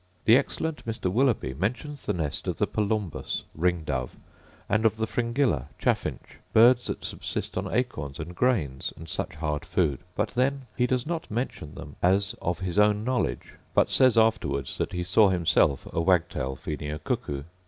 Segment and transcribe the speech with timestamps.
[0.25, 1.11] The excellent Mr.
[1.11, 4.15] Willughby mentions the nest of the palumbus (ring dove),
[4.67, 9.63] and of the fringilla (chaffinch), birds that subsist on acorns and grains, and such hard
[9.63, 14.17] food: but then he does not mention them as of his own knowledge; but says
[14.17, 17.43] afterwards that he saw himself a wagtail feeding a cuckoo.